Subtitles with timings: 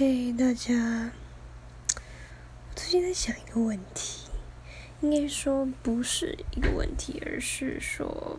[0.00, 1.10] 嘿，大家，
[1.96, 4.28] 我最近在想一个问题，
[5.00, 8.38] 应该说不是一个问题，而是说，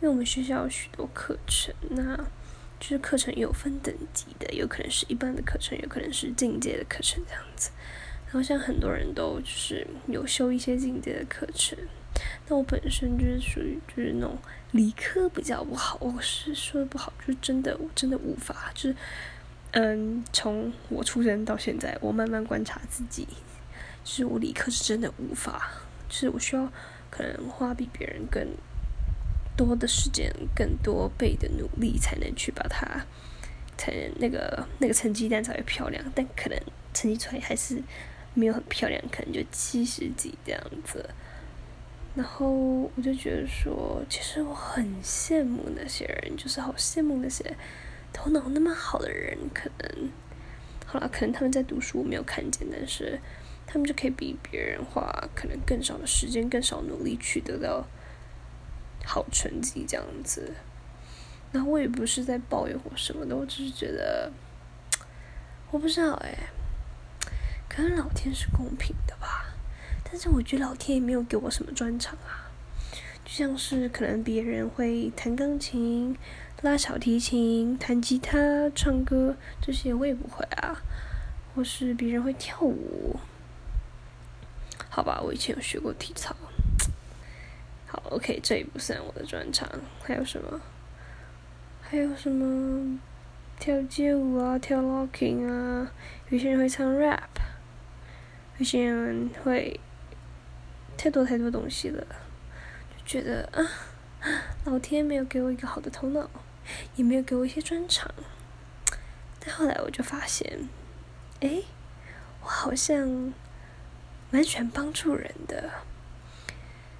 [0.00, 2.16] 因为我们学校有许多课程，那
[2.80, 7.70] 就是课程有分等级的，有可能是一般的课程，有可能是进阶的课程这样子。
[8.24, 11.78] 然后像很多人都就是有修一些进阶的课程，
[12.46, 14.38] 那我本身就是属于就是那种
[14.70, 18.96] 理科比较不好，我是说的不好，就是真的我真的无法就是。
[19.80, 23.28] 嗯，从我出生到现在，我慢慢观察自己，
[24.02, 25.70] 就是我理科是真的无法，
[26.08, 26.68] 就是我需要
[27.08, 28.44] 可能花比别人更
[29.56, 33.06] 多的时间、更多倍的努力，才能去把它，
[33.76, 36.04] 才能那个那个成绩单才会漂亮。
[36.12, 36.58] 但可能
[36.92, 37.80] 成绩出来还是
[38.34, 41.08] 没有很漂亮，可能就七十几这样子。
[42.16, 47.56] 然后我就觉得说，其实我很羡慕那些人，就是好羡慕那些。
[48.12, 50.10] 头脑那么好的人，可能
[50.86, 53.20] 好了，可能他们在读书我没有看见，但是
[53.66, 57.86] 他们就可以比别人花可能更少的时间、更少努力去得到
[59.04, 60.54] 好成绩这样子。
[61.52, 64.32] 然后我也不是在抱怨或什么的，我只是觉得
[65.70, 66.34] 我不知道哎，
[67.68, 69.54] 可能老天是公平的吧。
[70.10, 72.47] 但是我觉得老天也没有给我什么专长啊，
[73.38, 76.16] 像是可能别人会弹钢琴。
[76.62, 80.82] 拉小提琴、弹吉他、唱歌这些我也不会啊，
[81.54, 83.14] 或是别人会跳舞，
[84.90, 86.34] 好吧，我以前有学过体操。
[87.86, 89.70] 好，OK，这也不算我的专长。
[90.02, 90.60] 还有什么？
[91.80, 92.98] 还有什么？
[93.60, 95.92] 跳街舞啊，跳 locking 啊，
[96.30, 97.38] 有些人会唱 rap，
[98.58, 99.78] 有些人会
[100.96, 102.04] 太多太多东西了，
[103.08, 103.64] 觉得啊，
[104.64, 106.30] 老天没有给我一个好的头脑。
[106.96, 108.12] 也没有给我一些专长，
[109.40, 110.68] 但后来我就发现，
[111.40, 111.62] 哎，
[112.42, 113.32] 我好像
[114.30, 115.70] 蛮喜欢帮助人的，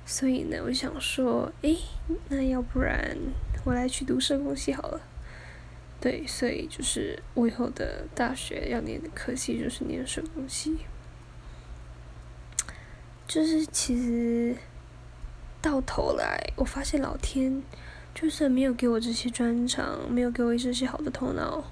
[0.06, 1.76] 所以呢，我想说，哎，
[2.30, 3.14] 那要不然
[3.64, 5.02] 我来去读社工系好了。
[6.00, 10.78] 对，所以就是我以后的大学要念的科系就是念社工系，
[13.26, 14.56] 就是其实
[15.88, 17.62] 头来，我发现老天。
[18.14, 21.62] 就算没有给我这些专长，没有给我这些好的头脑，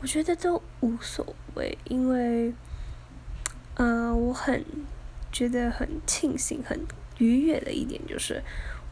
[0.00, 2.54] 我觉得都无所谓，因为，
[3.74, 4.64] 嗯，我很
[5.30, 6.80] 觉得很庆幸、很
[7.18, 8.42] 愉悦的一点就是，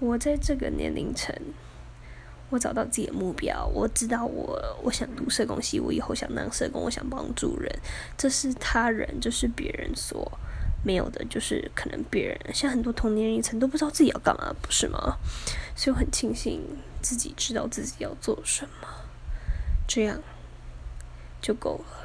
[0.00, 1.34] 我在这个年龄层，
[2.50, 7.74] 我找到自己的目标，我知道我我想读社工系，我以后想当社工，我想帮助人，
[8.18, 10.30] 这是他人，这是别人所。
[10.82, 15.16] 没有的，就是可能别人像很多同年龄层都不知道自己要干嘛，不是吗？
[15.76, 16.60] 所以我很庆幸
[17.00, 18.88] 自己知道自己要做什么，
[19.87, 20.21] 这样
[21.41, 22.01] 就够了。